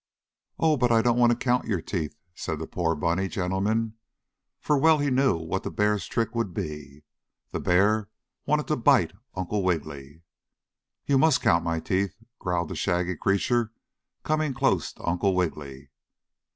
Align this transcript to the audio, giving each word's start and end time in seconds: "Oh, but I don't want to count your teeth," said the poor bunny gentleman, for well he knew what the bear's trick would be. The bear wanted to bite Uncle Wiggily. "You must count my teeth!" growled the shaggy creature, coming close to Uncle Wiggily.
"Oh, 0.57 0.77
but 0.77 0.91
I 0.91 1.03
don't 1.03 1.19
want 1.19 1.31
to 1.31 1.37
count 1.37 1.67
your 1.67 1.79
teeth," 1.79 2.15
said 2.33 2.57
the 2.57 2.65
poor 2.65 2.95
bunny 2.95 3.27
gentleman, 3.27 3.97
for 4.59 4.75
well 4.75 4.97
he 4.97 5.11
knew 5.11 5.37
what 5.37 5.61
the 5.61 5.69
bear's 5.69 6.07
trick 6.07 6.33
would 6.33 6.55
be. 6.55 7.03
The 7.51 7.59
bear 7.59 8.09
wanted 8.47 8.65
to 8.69 8.77
bite 8.77 9.13
Uncle 9.35 9.61
Wiggily. 9.61 10.23
"You 11.05 11.19
must 11.19 11.41
count 11.43 11.63
my 11.63 11.79
teeth!" 11.79 12.15
growled 12.39 12.69
the 12.69 12.75
shaggy 12.75 13.15
creature, 13.15 13.73
coming 14.23 14.55
close 14.55 14.91
to 14.93 15.03
Uncle 15.07 15.35
Wiggily. 15.35 15.91